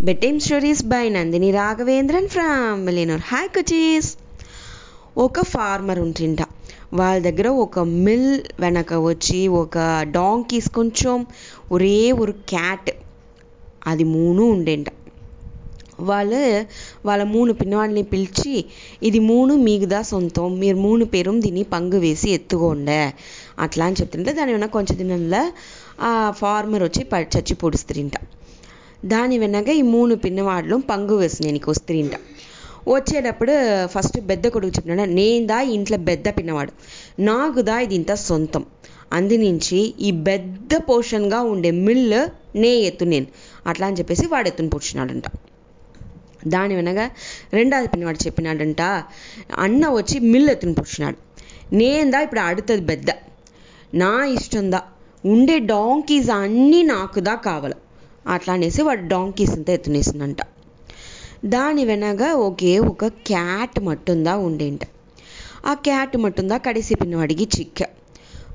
[0.00, 4.08] Bedtime stories by Nandini Raghavendran from Velinoor hi కుచీస్
[5.16, 6.40] ఒక farmer ఉంటుంట.
[6.94, 9.76] వాళ్ళ దగ్గర ఒక మిల్ వెనక వచ్చి ఒక
[10.10, 11.14] డాంకీస్ కొంచెం
[11.72, 12.90] ఒరే ఒక క్యాట్
[13.86, 14.88] అది మూడు ఉండేంట
[16.00, 16.42] వాళ్ళు
[17.06, 18.54] వాళ్ళ మూడు పిన్నవాడిని పిలిచి
[19.02, 20.60] ఇది మూడు మీకుదా సొంతం?
[20.60, 23.00] మీరు మూడు పేరు దీన్ని పంగు వేసి ఎత్తుకోండే.
[23.58, 25.42] అట్లా అని చెప్తుంటే దాని వెనక కొంచెం దినంలో
[26.02, 28.14] ఆ ఫార్మర్ వచ్చి ప చచ్చి పొడుస్తుంట.
[29.04, 32.12] దాని వెనక ఈ మూడు పిన్నవాళ్ళు పంగు వేసినానికి వస్తుంట
[32.88, 33.52] వచ్చేటప్పుడు
[33.86, 36.72] ఫస్ట్ పెద్ద కొడుకు చెప్పినాడు నేందా ఇంట్లో పెద్ద పిన్నవాడు
[37.22, 38.66] నాకుదా ఇది ఇంత సొంతం.
[39.12, 43.26] అందినుంచి ఈ పెద్ద పోర్షన్గా ఉండే మిల్లు నే ఎత్తు నేను.
[43.66, 45.24] అట్లా అని చెప్పేసి వాడు ఎత్తుని పూడ్చినాడంట.
[46.48, 47.10] దాని వెనక
[47.52, 48.82] రెండోది పిన్నవాడు చెప్పినాడంట
[49.58, 51.16] అన్న వచ్చి మిల్లు ఎత్తుని పూడ్చినాడు.
[51.74, 53.06] నేందా ఇప్పుడు అడుతుంది పెద్ద.
[53.94, 54.82] నా ఇష్టందా
[55.24, 57.74] ఉండే డాంకీస్ అన్నీ నాకుదా కావాలి.
[58.26, 60.36] అట్లా అనేసి వాడు డాంకీస్ అంతా ఎత్తునేసిందంట.
[61.44, 64.80] దాని వెనక ఒకే ఒక క్యాట్ మట్టుందా ఉండేంట.
[65.66, 67.88] ఆ క్యాట్ మట్టుందా కడిసి పిన్నవాడికి చిక్క.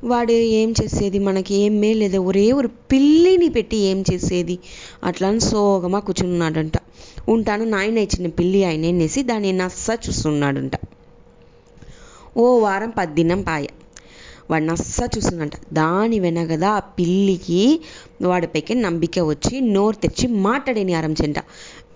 [0.04, 1.20] వాడు ఏం చేసేది?
[1.20, 4.60] మనకి ఏం మేలేదు ఒరే ఒక పిల్లిని పెట్టి ఏం చేసేది?
[5.04, 6.74] అట్లా అని సోగమా కూర్చున్నాడంట.
[7.30, 10.72] ఉంటాను నాయన ఇచ్చిన పిల్లి ఆయన అనేసి దాన్ని నస్స చూస్తున్నాడంట.
[12.38, 13.66] ఓ వారం పద్దినం పాయ.
[14.52, 17.80] వాడు నస్స చూస్తుందంట దాని వెనకదా ఆ పిల్లికి
[18.22, 21.40] వాడిపైకి నంబిక వచ్చి నోరు తెచ్చి మాట్లాడేని ఆరంభించంట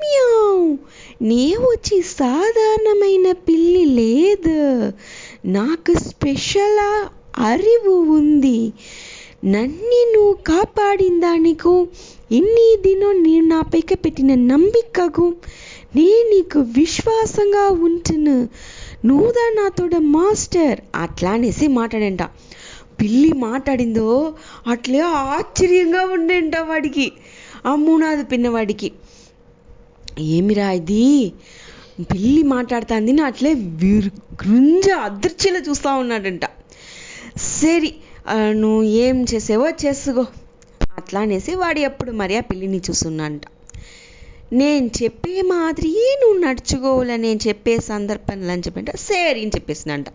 [0.04, 0.78] మ్యావ్
[1.24, 4.58] నే వచ్చి సాధారణమైన పిల్లి లేదు.
[5.46, 6.80] నాకు స్పెషల్
[7.42, 8.74] అరివు ఉంది.
[9.46, 11.88] నన్ను నువ్వు కాపాడిన దానికి
[12.36, 15.34] ఇన్ని దినం నేను నా పైకి పెట్టిన నంబికకు
[15.96, 18.48] నేను నీకు విశ్వాసంగా ఉంటును.
[19.08, 20.80] నువ్వుదా నాతోడ మాస్టర్.
[21.04, 22.24] అట్లా అనేసి మాట్లాడంట.
[23.00, 24.10] పిల్లి మాట్లాడిందో
[24.74, 25.00] అట్లే
[25.36, 27.06] ఆశ్చర్యంగా ఉండేంట వాడికి.
[27.66, 28.90] ఆ మూనాది పిన్నవాడికి.
[30.36, 31.06] ఏమిరా ఇది?
[32.12, 33.52] పిల్లి మాట్లాడుతుంది అట్లే
[34.42, 36.46] కృంజ అదృశ్యలో చూస్తూ ఉన్నాడంట.
[37.58, 37.92] సరి
[38.62, 40.24] నువ్వు ఏం చేసేవో చేసుకో
[41.00, 43.46] అట్లా అనేసి వాడు ఎప్పుడు మరి ఆ పిల్లిని చూస్తున్నాడంట
[44.52, 50.08] నేను చెప్పే మాదిరియే నువ్వు నడుచుకోవాల నేను చెప్పే సందర్భంలో అని చెప్పంట సరే అని చెప్పేసినంట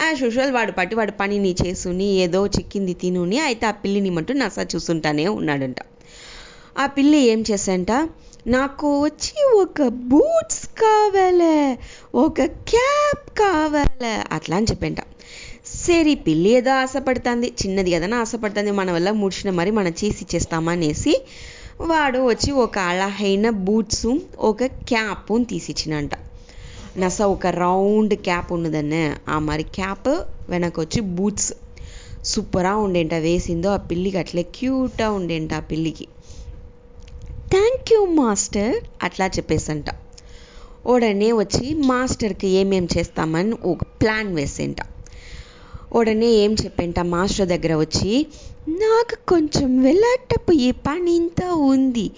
[0.00, 4.64] యాజ్ యూజువల్ వాడు పట్టి వాడి పనిని చేసుని ఏదో చిక్కింది తినుని అయితే ఆ పిల్లిని మట్టు నసా
[4.72, 5.78] చూస్తుంటానే ఉన్నాడంట.
[6.78, 7.90] ఆ పిల్లి ఏం చేసంట
[8.46, 9.78] నాకు వచ్చి ఒక
[10.10, 11.56] బూట్స్ కావాలే
[12.16, 12.38] ఒక
[12.70, 15.00] క్యాప్ కావాలే అట్లా అని చెప్పంట.
[15.76, 21.14] సరే పిల్లి ఏదో ఆశపడుతుంది చిన్నది కదా ఆశపడుతుంది మన వల్ల ముడిచిన మరి మనం చేసి ఇచ్చేస్తామా అనేసి
[21.80, 24.06] వాడు వచ్చి ఒక అళహైన బూట్స్
[24.38, 26.10] ఒక క్యాప్ తీసిచ్చినంట.
[26.98, 29.16] నస ఒక రౌండ్ క్యాప్ ఉన్నదన్నే.
[29.28, 30.08] ఆ మరి క్యాప్
[30.50, 31.52] వెనక వచ్చి బూట్స్.
[32.24, 36.08] సూపరా ఉండేంట వేసిందో ఆ పిల్లికి అట్లే క్యూట్గా ఉండేంట ఆ పిల్లికి.
[37.50, 39.84] థ్యాంక్ యూ మాస్టర్ అట్లా చెప్పేసంట.
[40.86, 44.76] ఉడనే వచ్చి మాస్టర్కి ఏమేం చేస్తామని ఒక ప్లాన్ వేసేంట.
[45.92, 48.26] ఉడనే ఏం చెప్పంట మాస్టర్ దగ్గర వచ్చి
[48.68, 52.10] నాకు కొంచెం వెళ్ళటప్పు ఈ పని ఇంత ఉంది.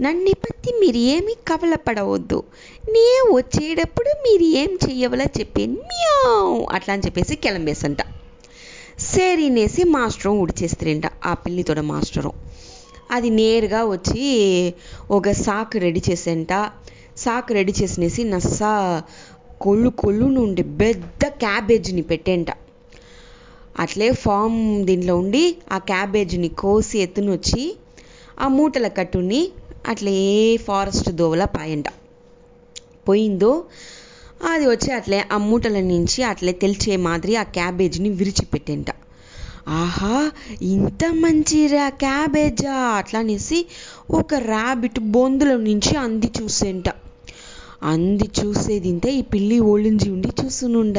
[0.00, 2.42] నన్ను పత్తి మీరు ఏమీ కవలపడవద్దు.
[2.88, 7.96] నే వచ్చేటప్పుడు మీరు ఏం చెయ్యవలా చెప్పాను మ్యా అట్లా అని చెప్పేసి కిలంబేసంట.
[8.98, 12.32] సరినేసి మాస్టర్ ఉడిచేస్తారంట ఆ పిల్లితోడ మాస్టరు.
[13.10, 14.74] అది నేరుగా వచ్చి
[15.10, 16.70] ఒక సాకు రెడీ చేసేంట.
[17.16, 19.02] సాకు రెడీ చేసినేసి నస్సా
[19.60, 22.46] కొళ్ళు కొళ్ళు నుండి పెద్ద క్యాబేజీని పెట్టేంట.
[23.74, 27.62] అట్లే ఫామ్ దీంట్లో ఉండి ఆ క్యాబేజ్ని కోసి ఎత్తుని వచ్చి
[28.38, 29.40] ఆ మూటల కట్టుని
[29.86, 30.14] అట్లే
[30.66, 31.88] ఫారెస్ట్ దోవల పాయంట.
[33.08, 33.52] పోయిందో
[34.44, 38.88] అది వచ్చి అట్లే ఆ మూటల నుంచి అట్లే తెలిచే మాదిరి ఆ క్యాబేజ్ని విరిచిపెట్టేంట.
[39.74, 40.14] ఆహా
[40.62, 43.58] ఇంత మంచిరా క్యాబేజా అట్లా అనేసి
[44.10, 46.86] ఒక ర్యాబిట్ బొందుల నుంచి అంది చూసేంట.
[47.82, 50.96] అంది చూసేది ఈ పిల్లి ఒళ్ళించి ఉండి చూసునుండ.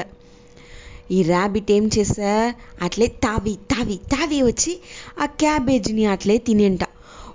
[1.12, 2.54] ఈ ర్యాబిట్ ఏం చేసా?
[2.82, 4.72] అట్లే తావి తావి తావి వచ్చి
[5.20, 6.84] ఆ క్యాబేజీని అట్లే తినేంట.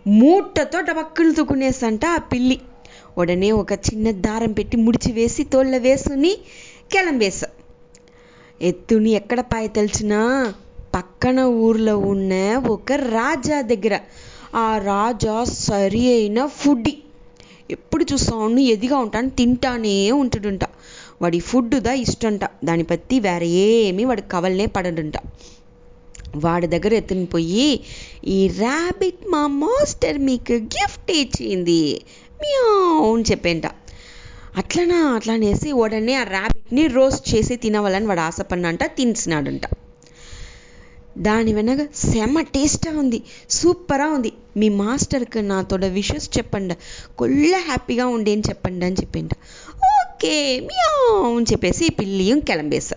[0.09, 2.57] మూటతో డబక్కులు తుకునేసంట ఆ పిల్లి.
[3.19, 6.33] ఉడనే ఒక చిన్న దారం పెట్టి ముడిచి వేసి తోళ్ళ వేసుని
[6.93, 7.41] కెలంబేస
[8.61, 10.21] ఎత్తుని ఎక్కడ పాయ తలిచినా
[10.95, 12.33] పక్కన ఊర్లో ఉన్న
[12.69, 13.95] ఒక రాజా దగ్గర.
[14.55, 16.95] ఆ రాజా సరి అయిన ఫుడ్డి.
[17.71, 20.65] ఎప్పుడు చూస్తాను ఎదిగా ఉంటాను తింటానే ఉంటుడుంట.
[21.23, 22.41] వాడి ఫుడ్ దా ఇష్టంట.
[22.65, 25.15] దాని పత్తి వేరే ఏమీ వాడికి కవలనే పడడంట.
[26.37, 27.81] వాడి దగ్గర ఎత్తుని పోయి
[28.27, 32.01] ఈ ర్యాబిట్ మా మాస్టర్ మీకు గిఫ్ట్ ఇచ్చింది.
[32.41, 33.67] మ్యావ్ అని చెప్పేంట.
[34.57, 39.63] అట్లనా అట్లా అనేసి ఉడనే ఆ ర్యాబిట్ని రోస్ట్ చేసి తినవాలని వాడు ఆశపడినంట తినిసినాడంట.
[41.19, 44.33] దాని వెనక సెమ టేస్ట్గా ఉంది సూపరా ఉంది.
[44.57, 46.77] మీ మాస్టర్కి నాతోడ విషెస్ చెప్పండి.
[47.19, 49.31] కొల్ల హ్యాపీగా ఉండేని చెప్పండి అని చెప్పింట.
[50.21, 52.97] ఓకే మియావుని చెప్పేసి పిల్లియం கிளம்பேசு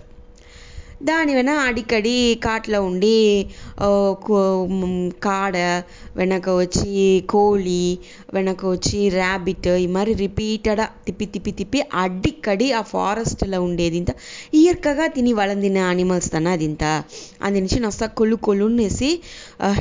[1.02, 3.18] దాని వెన అడికడి కాట్లో ఉండి
[5.25, 5.56] కాడ
[6.18, 6.92] వెనక వచ్చి
[7.31, 7.86] కోళి
[8.36, 14.12] వెనక వచ్చి ర్యాబిట్ ఈ మరి రిపీటెడా తిప్పి తిప్పి తిప్పి అడికడి ఆ ఫారెస్ట్లో ఉండేదింత.
[14.54, 16.84] ఇయర్కగా తిని వలందిన యానిమల్స్ తన అది ఇంత
[17.44, 19.10] అది నుంచి నస్త కొలు కొల్లునేసి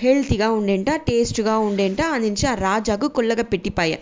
[0.01, 3.99] హెల్తీగా ఉండేంట టేస్ట్గా ఉండేంట అది నుంచి ఆ రాజాకు కొల్లగా పెట్టిపోయా.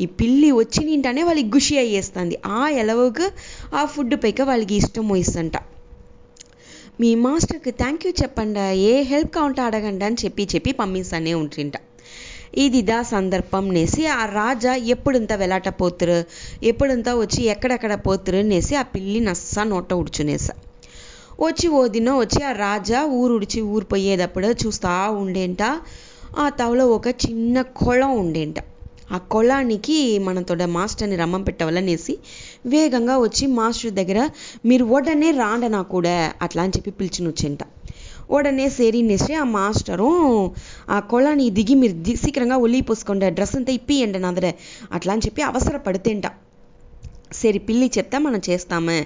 [0.00, 2.36] ఈ పిల్లి వచ్చి నింటనే వాళ్ళకి గుషి అయ్యేస్తుంది.
[2.58, 3.26] ఆ ఎలవకు
[3.76, 5.56] ఆ ఫుడ్ పైక వాళ్ళకి ఇష్టం వస్తుంట
[7.00, 8.60] మీ మాస్టర్కి థ్యాంక్ యూ చెప్పండి
[8.90, 11.76] ఏ హెల్ప్ కౌంటర్ అడగండి అని చెప్పి చెప్పి పంపిస్తానే ఉంటుంట
[12.56, 16.18] ఇదిదా సందర్భం నేసి ఆ రాజా ఎప్పుడంత వెలాట పోతురు
[16.62, 20.46] ఎప్పుడంతా వచ్చి ఎక్కడెక్కడ పోతురు అనేసి ఆ పిల్లి నస్స నోట ఉడుచునేస
[21.40, 24.92] వచ్చి ఓ దినం వచ్చి ఆ రాజా ఊరు ఉడిచి ఊరు పోయేటప్పుడు చూస్తా
[25.22, 25.62] ఉండేంట
[26.38, 28.58] ఆ తవలో ఒక చిన్న కొళం ఉండేంట.
[29.12, 32.14] ఆ కొలానికి మనతోడ మాస్టర్ని రమ్మం పెట్టవాలనేసి
[32.66, 34.20] వేగంగా వచ్చి మాస్టర్ దగ్గర
[34.66, 36.14] మీరు ఉడనే రాండ నా కూడా?
[36.42, 37.62] అట్లా అని చెప్పి పిలిచినొచ్చింట
[38.30, 40.10] ఉడనే సేరినేసి ఆ మాస్టరు
[40.90, 44.46] ఆ కొలాని దిగి మీరు సీక్రంగా ఒలిగిపోసుకోండి డ్రెస్ అంతా ఇప్పియండి నాదర
[44.92, 46.26] అట్లా అని చెప్పి అవసరపడితేంట.
[47.32, 48.98] సరి పిల్లి చెప్తా మనం చేస్తామే.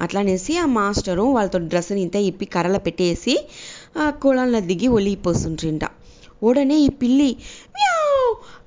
[0.00, 3.34] అట్లానేసి ఆ మాస్టరు వాళ్ళతో డ్రెస్ని ఇంత ఇప్పి కర్రలు పెట్టేసి
[3.98, 5.84] ఆ కుళంలో దిగి ఒలిగిపోతుండ్రింట
[6.42, 7.36] ఉడనే ఈ పిల్లి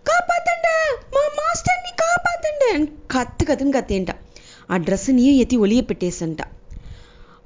[0.08, 4.12] "మియావ్, మా మాస్టర్ని కాపాతండి అని కత్తు కత్తుని కత్తేంట
[4.70, 6.40] ఆ డ్రెస్ని ఎత్తి ఒలియ పెట్టేసంట.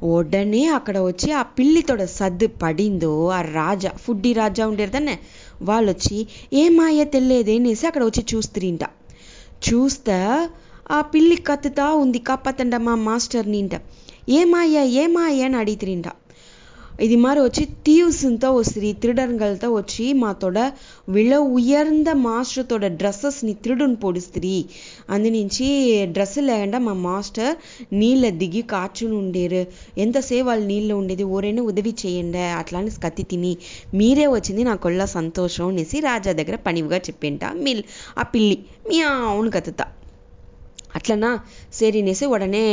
[0.09, 5.15] ఉడనే అక్కడ వచ్చి ఆ పిల్లితోడ సద్దు పడిందో ఆ రాజా ఫుడ్డీ రాజా ఉండేరు దాన్నే
[5.61, 6.17] వాళ్ళు వచ్చి
[6.53, 8.83] ఏమాయ తెల్లేదే అనేసి అక్కడ వచ్చి చూస్తురింట
[9.67, 10.17] చూస్తే
[10.91, 13.75] ఆ పిల్లి కత్తుతా ఉంది కాపాతండ మా మాస్టర్ని ఇంట
[14.29, 14.73] ఏమాయ
[15.03, 16.07] ఏమాయ అని అడిగితిరింట.
[16.99, 20.57] ఇది மாதிரி వచ్చి థీవ్స్ అంతా వస్తుంది తిరడరుగల్తో వచ్చి మాతోడ
[21.07, 24.55] విల ఉయర్ந்த మాస్టర్తోడ డ్రెస్సెస్ని తిరుడుని పొడిస్తుంది
[25.09, 25.67] అందు నుంచి
[26.11, 27.53] డ్రెస్ లేకుండా మా మాస్టర్
[27.93, 29.63] నీళ్ళ దిగి కాచుని ఉండేరు
[29.97, 33.53] ఎంతసేపు వాళ్ళు నీళ్ళు ఉండేది ఓరైనా ఉదవి చేయండి అట్లానే కత్తి తిని
[33.93, 37.83] మీరే వచ్చింది నాకొల్ల సంతోషం అనేసి రాజా దగ్గర పనివిగా చెప్పింట మిల్
[38.17, 38.57] ఆ పిల్లి
[38.89, 39.87] మీ అవును కత్తుతా
[40.97, 41.31] అట్లనా?
[41.77, 42.63] సేరీనేసి ఉడనే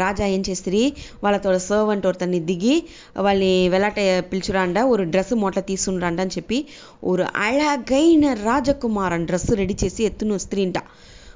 [0.00, 0.82] రాజా ఏం చేస్తుంది
[1.24, 2.76] వాళ్ళతో సర్వెంట్ ఒకతన్ని దిగి
[3.18, 3.98] వాళ్ళని వెలాట
[4.30, 6.58] పిలిచురాండ ఒక డ్రెస్ మూట తీసుకునిరాండ అని చెప్పి
[7.10, 10.78] ఒక అళగైన రాజకుమారన్ డ్రెస్ రెడీ చేసి ఎత్తును స్త్రీంట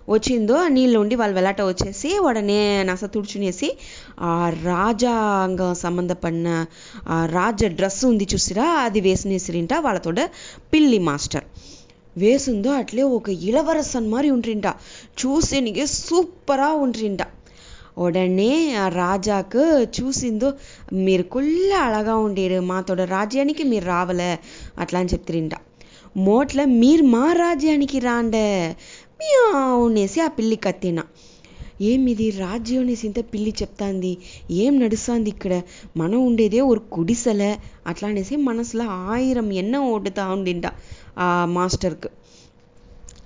[0.08, 2.56] వచ్చిందో నీళ్ళు ఉండి వాళ్ళు వెలాట వచ్చేసి వాడనే
[2.88, 3.68] నస తుడుచునేసి
[4.28, 4.32] ఆ
[4.64, 6.48] రాజాంగం సంబంధపడిన
[7.08, 10.20] ఆ రాజ డ్రెస్ ఉంది చూసిరా అది వేసినేసిరింట వాళ్ళతోడ
[10.72, 11.46] పిల్లి మాస్టర్.
[12.16, 14.72] வேசுந்தோ அட்லே ஒரு இளவரசன் மாதிரி உண்டின்ட்டா
[15.20, 17.22] చూసేనికి సూపరాக ఉంటుంట
[18.76, 19.62] ఆ రాజాకు
[19.96, 20.48] చూసిందో
[20.92, 24.30] మీరు కుళ్ళ అళగా ఉండేరు మాతోడ రాజ్యానికి మీరు రావలే
[24.78, 25.54] అట్లా అని చెప్తుంట
[26.16, 28.46] మోట్ల మీరు మా రాజ్యానికి రాండే
[29.20, 31.00] మియావునేసి ఆ పిల్లి కత్తిన.
[31.80, 34.18] ఏమిది రాజ్యం అనేసి ఇంత పిల్లి చెప్తాంది?
[34.50, 35.62] ఏం నడుస్తుంది ఇక్కడ?
[35.96, 37.42] మనం ఉండేదే ఒక కుడిసెల
[37.86, 40.70] అట్లా అనేసి మనసులో ఆయిరం ఎన్న ఓడుతా ఉండింటా.
[41.16, 42.10] ఆ మాస్టర్కి.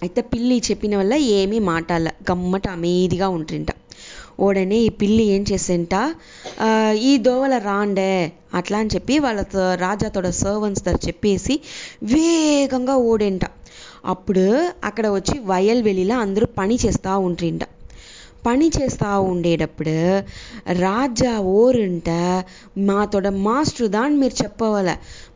[0.03, 3.71] అయితే పిల్లి చెప్పిన వల్ల ఏమీ మాటాల గమ్మట అమేదిగా ఉంటుంట.
[4.41, 5.95] ఓడనే ఈ పిల్లి ఏం చేసేంట?
[6.95, 8.11] ఈ దోవల రాండే
[8.55, 11.61] అట్లా అని చెప్పి వాళ్ళతో రాజాతోడ సర్వెంట్స్ దగ్గర చెప్పేసి
[12.03, 13.45] వేగంగా ఓడేంట.
[14.05, 14.45] అప్పుడు
[14.85, 17.63] అక్కడ వచ్చి వయల్ వెళ్ళిలా అందరూ పని చేస్తూ ఉంటుంట.
[18.47, 19.95] పని చేస్తా ఉండేటప్పుడు
[20.81, 22.11] రాజా ఓరుంట
[22.89, 24.91] మాతోడ మాస్టర్ దా అని మీరు చెప్పవాల.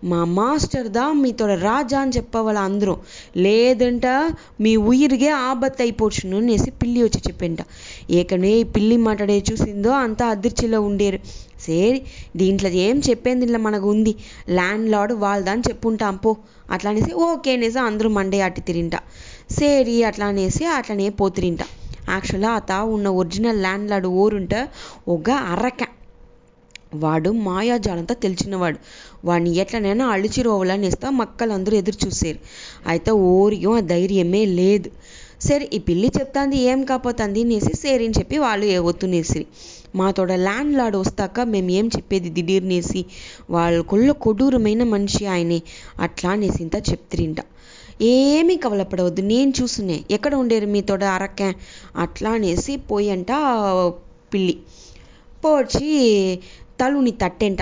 [0.05, 2.95] మా మాస్టర్ దా మీతోడ రాజా అని చెప్పవాల అందరూ.
[3.37, 4.07] లేదంట
[4.61, 7.61] మీ ఉయిరిగే ఆబత్ అయిపోవచ్చును అనేసి పిల్లి వచ్చి చెప్పింట.
[8.11, 11.21] ఏకనే పిల్లి మాటడే చూసిందో అంతా అదిర్చిలో ఉండేరు.
[11.65, 11.99] సరే
[12.37, 14.13] దీంట్లో ఏం చెప్పేది ఇలా మనకు ఉంది
[14.51, 16.33] ల్యాండ్ లార్డ్ వాళ్ళదని చెప్పుంటాం పో.
[16.71, 19.01] అట్లా అనేసి ఓకే అనేసి అందరూ మండే అట్టి తిరింటా.
[19.59, 21.63] సరి అట్లా అనేసి అట్లనే పోతిరింట.
[22.13, 24.61] యాక్చువల్గా ఆ ஆக்சுவலாக ఉన్న ఒరిజినల్ ల్యాండ్ లార్డ్ ఓరుంటే
[25.09, 25.81] ఒక అరక.
[26.95, 28.79] వాడు మాయాజాలంతా మాయాజాలంతో తెలిచినవాడు
[29.25, 32.39] వాడిని ఎట్లనైనా అడిచి రోవాలనేస్తా మక్కలందరూ ఎదురు చూసారు.
[32.87, 34.89] అయితే ఓరియం ఆ ధైర్యమే లేదు.
[35.41, 39.43] సరే ఈ పిల్లి చెప్తాంది ఏం కాపోతుంది అనేసి సరే అని చెప్పి వాళ్ళు ఒత్తునేసి
[39.97, 43.01] మాతోడ ల్యాండ్ లార్డ్ వస్తాక మేము ఏం చెప్పేది దిడీర్నేసి
[43.51, 45.61] వాళ్ళకుల్ల కొడూరమైన మనిషి ఆయనే.
[46.01, 47.41] అట్లా అనేసింత చెప్తిరింట.
[48.09, 49.23] ఏమీ కవలపడవద్దు.
[49.25, 50.05] నేను చూసునే.
[50.11, 51.49] ఎక్కడ ఉండేరు మీతోడ అరక్కే?
[51.97, 53.31] అట్లా అనేసి పోయంట
[54.33, 54.55] పిల్లి.
[55.43, 55.89] పోచి
[56.81, 57.61] తలుని తట్టేంట.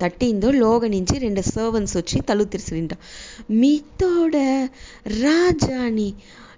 [0.00, 2.92] తట్టిందో లోగ నుంచి రెండు సర్వెంట్స్ వచ్చి తలు తెరిసిరింట.
[3.60, 4.34] మీతోడ
[5.22, 6.08] రాజాని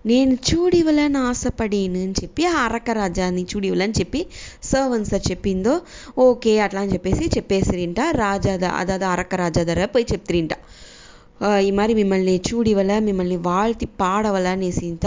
[0.04, 4.20] నేను చూడివలని ఆశపడేను అని చెప్పి ఆ అరక రాజాని చూడివలని చెప్పి
[4.62, 5.74] సర్వెంట్స్ చెప్పిందో
[6.18, 8.00] ఓకే అట్లా అని చెప్పేసి చెప్పేసిరింట.
[8.16, 10.52] రాజా అదా అరక రాజా దగ్గర పోయి చెప్తిరింట.
[11.64, 15.06] ఈ మరి మిమ్మల్ని చూడివల మిమ్మల్ని వాళ్తి పాడవల అనేసి ఇంత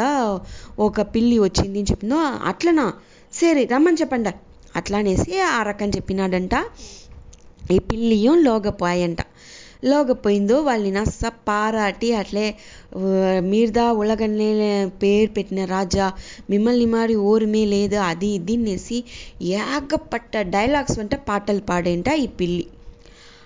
[0.86, 2.20] ఒక పిల్లి వచ్చింది అని చెప్పిందో
[2.52, 2.86] అట్లనా?
[3.34, 4.32] సరే రమ్మని చెప్పండి
[4.76, 6.56] అట్లా అనేసి ఆ రకం చెప్పినాడంట.
[7.72, 9.22] ఈ పిల్లియం లోగపోయంట
[9.84, 12.48] లోగపోయిందో వాళ్ళని నస్స పారాటి అట్లే
[13.52, 14.50] మీర్దా ఉలగన్నే
[15.02, 16.08] పేరు పెట్టిన రాజా
[16.50, 18.98] మిమ్మల్ని మారి ఓరిమే లేదు అది ఇది అనేసి
[19.60, 22.64] ఏగపట్ట డైలాగ్స్ అంటే పాటలు పాడేంట ఈ పిల్లి.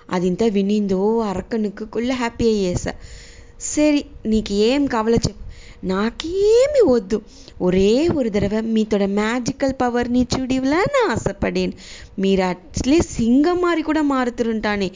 [0.08, 2.92] అదింత వినిందో అరకనుకు కుళ్ళ హ్యాపీ అయ్యేసా
[3.64, 5.44] సరే నీకు ఏం కావాలో చెప్పు
[5.90, 7.18] నాకేమి వద్దు
[7.60, 11.74] ஒரே ஒரு தடவை மீத்தோட மேஜிக்கல் పవర్ని చూడివలని ఆశపడేను
[12.20, 14.88] మీరు అట్లే సింగం మారి కూడా మారుతుంటానే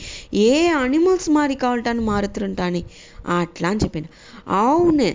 [0.43, 2.83] ఏ అనిమల్స్ మారి కావటాన్ని మారుతుంటానే
[3.39, 4.11] అట్లా అని చెప్పాను
[4.61, 5.09] అవును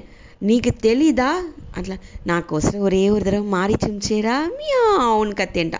[0.43, 1.29] నీకు తెలీదా
[1.77, 1.95] అట్లా
[2.27, 4.37] నాకోసం ఒరే ஒரு தடவை మారి చూంచేరా
[5.05, 5.75] అవును కత్తేంట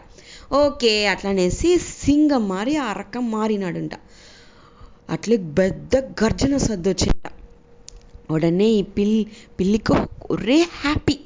[0.53, 3.95] ఓకే అట్లనేసి సింగం మారి ఆ రకం మారినాడంట.
[5.11, 7.27] అట్లే పెద్ద గర్జన సద్దొచ్చింట
[8.31, 9.23] ఉడనే ఈ పిల్లి
[9.59, 9.93] పిల్లికి
[10.31, 11.17] ఒరే హ్యాపీ.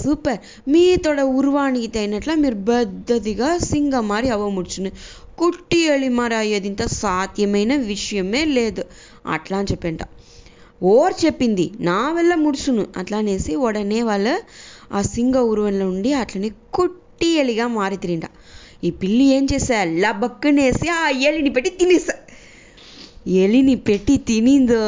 [0.00, 0.38] సూపర్.
[0.68, 4.90] మీతోడ ఉరువానికి తగినట్ల మీరు పెద్దదిగా సింగం మారి అవ్వముడుచును
[5.38, 8.82] కుట్టి ఎళి మారి అయ్యేది ఇంత సాధ్యమైన విషయమే లేదు.
[9.34, 10.02] అట్లా అని చెప్పంట.
[10.80, 12.86] ఓర్ చెప్పింది నా వల్ల ముడుచును.
[13.00, 14.34] అట్లా అనేసి ఉడనే వాళ్ళు
[14.92, 16.50] ఆ సింగ ఉరువన్లో ఉండి అట్లనే
[17.22, 18.26] పొట్టి ఎలిగా మారి తిరింట
[18.84, 19.76] ఈ పిల్లి ఏం చేసా?
[20.02, 22.14] లబక్కునేసి ఆ ఎలిని పెట్టి తినేసా.
[23.42, 24.80] ఎలిని పెట్టి తినిందో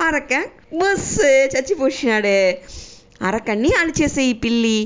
[0.00, 0.32] అరక
[0.74, 1.08] బస్
[1.52, 2.38] చచ్చిపోసినాడే.
[3.22, 4.78] అరకన్ని అలిచేసే ఈ పిల్లి.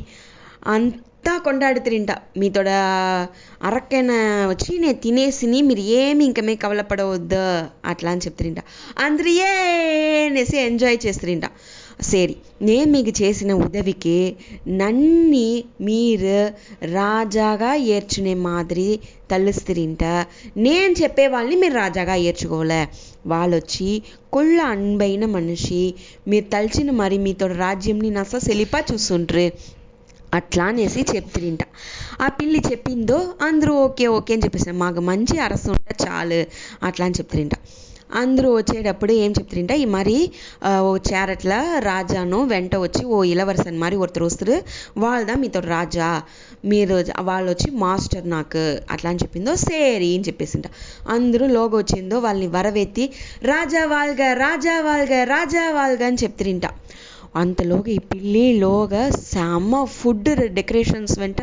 [0.66, 2.70] అంతా కొండాడుతురింట మీతోడ
[3.62, 4.10] అరక్కన
[4.48, 7.44] వచ్చి నేను తినేసిని మీరు ఏమి ఇంకమే కవలపడవద్దు
[7.84, 8.60] అట్లా అని చెప్తుంట
[8.98, 9.52] అందరు ఏ
[10.66, 11.46] ఎంజాయ్ చేస్తురింట
[11.98, 14.16] సరి నేను మీకు చేసిన ఉదవికి
[14.80, 15.48] నన్ని
[15.80, 16.34] మీరు
[16.92, 18.88] రాజాగా ఏర్చునే మాదిరి
[19.30, 20.04] తలుస్తురింట
[20.56, 22.82] నేను చెప్పే వాళ్ళని మీరు రాజాగా ఏర్చుకోలే
[23.26, 23.88] వాళ్ళొచ్చి
[24.30, 25.82] కొళ్ళ అన్బైన మనిషి
[26.26, 29.46] మీరు తలిచిన మరి మీతో రాజ్యంని నస సెలిపా చూస్తుంటారు
[30.32, 31.62] అట్లా అనేసి చెప్తిరింట
[32.20, 36.40] ఆ పిల్లి చెప్పిందో అందరూ ఓకే ఓకే అని చెప్పేసి మాకు మంచి అరసు ఉంటే చాలు
[36.82, 37.54] అట్లా అని చెప్తురింట
[38.10, 40.16] అందరూ వచ్చేటప్పుడు ఏం చెప్తారంటే ఈ మరి
[40.82, 44.56] ఓ చేరట్ల రాజాను వెంట వచ్చి ఓ ఇలవరసన్ మరి ఒకరు వస్తారు
[44.98, 46.08] వాళ్ళదా మీతో రాజా?
[46.64, 46.94] మీరు
[47.28, 50.66] వాళ్ళు వచ్చి మాస్టర్ నాకు అట్లా అని చెప్పిందో సేరీ అని చెప్పేసింట.
[51.08, 53.06] అందరూ లోగో వచ్చిందో వాళ్ళని వరవెత్తి
[53.44, 56.66] రాజా వాల్గా రాజా వాల్గా రాజా వాల్గ అని చెప్తారంట.
[57.34, 61.40] అంతలోగా ఈ పిల్లిలోగా సెమ్మ ఫుడ్ డెకరేషన్స్ వెంట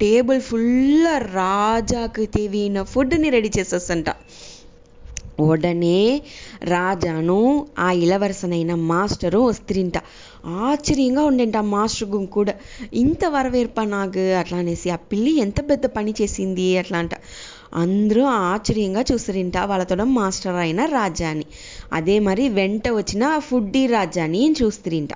[0.00, 1.06] టేబుల్ ఫుల్
[1.36, 4.08] రాజాకు తెవిన ఫుడ్ని రెడీ చేసేస్తంట
[5.38, 6.22] ఉడనే
[6.62, 9.96] రాజాను ఆ ఇలవరసనైన మాస్టరు వస్త్రింట.
[10.46, 12.54] ఆశ్చర్యంగా ఉండేంట ఆ మాస్టర్ కూడా
[12.92, 16.78] ఇంత వరవేర్ప నాకు అట్లా అనేసి ఆ పిల్లి ఎంత పెద్ద పని చేసింది?
[16.78, 17.14] అట్లా అంట.
[17.74, 21.46] అందరూ ఆశ్చర్యంగా చూసిరింట వాళ్ళతో మాస్టర్ అయిన రాజాని.
[21.92, 25.12] అదే మరి వెంట వచ్చిన ఆ ఫుడ్డీ రాజాని చూస్తురింట.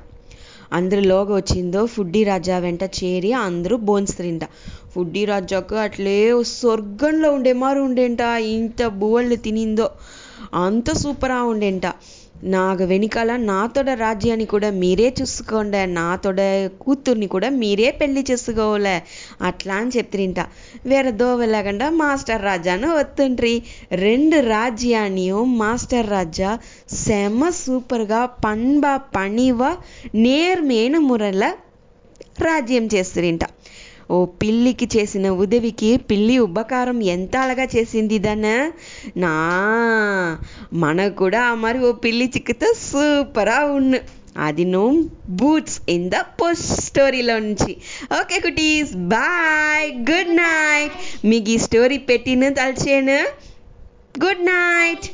[0.73, 4.45] అందరిలోగా వచ్చిందో ఫుడ్డీ రాజా వెంట చేరి అందరూ బోన్స్తారింట
[4.95, 6.17] ఫుడ్డీ రాజాకు అట్లే
[6.53, 9.89] స్వర్గంలో ఉండే మారు ఉండేంట ఇంత బువ్వలు తినిందో.
[10.61, 11.87] అంత సూపరా ఉండేంట.
[12.43, 16.41] నా వెనకాల నా తోడ రాజ్యాన్ని కూడా మీరే చూసుకోండి నా తోడ
[16.81, 19.03] కూతుర్ని కూడా మీరే పెళ్ళి చేసుకోవాలి
[19.41, 20.41] అట్లా అని చెప్తుంట
[20.87, 29.77] వేరే దోవలాగండా మాస్టర్ రాజాను వస్తుంట్రీ రెండు రాజ్యాన్ని మాస్టర్ రాజా செம సూపర్గా పన్బ పనివ
[30.15, 31.45] నేర్మైన మురల
[32.43, 33.45] రాజ్యం చేస్తుంట
[34.11, 38.47] ఓ పిల్లికి చేసిన ఉదవికి పిల్లి ఉపకారం ఎంత అలగా చేసింది దన?
[39.17, 39.35] నా
[40.75, 44.00] మనకు కూడా మరి ఓ పిల్లి చిక్కుతో సూపరా ఉన్ను
[44.47, 44.83] అది no
[45.29, 47.73] boots in the post స్టోరీలో నుంచి
[48.21, 50.93] okay cuties bye good night.
[51.25, 53.21] మీకు ఈ స్టోరీ పెట్టిన తలచేను.
[54.25, 55.07] Good night.